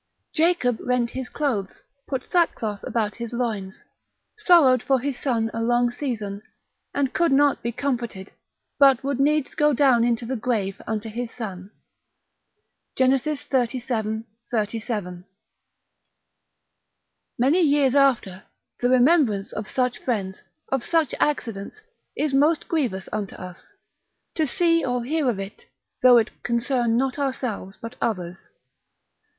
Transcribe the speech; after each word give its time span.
Jacob 0.33 0.79
rent 0.81 1.11
his 1.11 1.29
clothes, 1.29 1.83
put 2.07 2.23
sackcloth 2.23 2.79
about 2.81 3.17
his 3.17 3.33
loins, 3.33 3.83
sorrowed 4.35 4.81
for 4.81 4.99
his 4.99 5.15
son 5.19 5.51
a 5.53 5.61
long 5.61 5.91
season, 5.91 6.41
and 6.91 7.13
could 7.13 7.31
not 7.31 7.61
be 7.61 7.71
comforted, 7.71 8.31
but 8.79 9.03
would 9.03 9.19
needs 9.19 9.53
go 9.53 9.73
down 9.73 10.03
into 10.03 10.25
the 10.25 10.35
grave 10.35 10.81
unto 10.87 11.07
his 11.07 11.29
son, 11.29 11.69
Gen. 12.97 13.11
xxxvii. 13.15 14.25
37. 14.49 15.25
Many 17.37 17.61
years 17.61 17.93
after, 17.95 18.45
the 18.79 18.89
remembrance 18.89 19.53
of 19.53 19.67
such 19.67 19.99
friends, 19.99 20.43
of 20.71 20.83
such 20.83 21.13
accidents, 21.19 21.79
is 22.17 22.33
most 22.33 22.67
grievous 22.67 23.07
unto 23.11 23.35
us, 23.35 23.71
to 24.33 24.47
see 24.47 24.83
or 24.83 25.03
hear 25.03 25.29
of 25.29 25.37
it, 25.39 25.67
though 26.01 26.17
it 26.17 26.31
concern 26.41 26.97
not 26.97 27.19
ourselves 27.19 27.77
but 27.79 27.95
others. 28.01 28.49